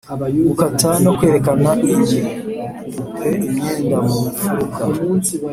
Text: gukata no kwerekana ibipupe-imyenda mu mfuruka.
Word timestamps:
gukata 0.47 0.89
no 1.03 1.11
kwerekana 1.17 1.69
ibipupe-imyenda 1.91 3.97
mu 4.07 4.17
mfuruka. 4.27 4.83